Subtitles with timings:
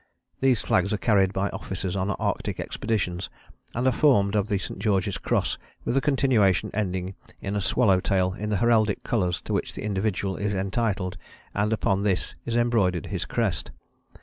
[0.39, 3.29] These flags are carried by officers on Arctic expeditions,
[3.75, 4.79] and are formed of the St.
[4.79, 9.53] George's Cross with a continuation ending in a swallow tail in the heraldic colours to
[9.53, 11.17] which the individual is entitled,
[11.53, 13.69] and upon this is embroidered his crest.